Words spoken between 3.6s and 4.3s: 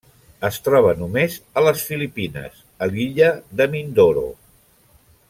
de Mindoro.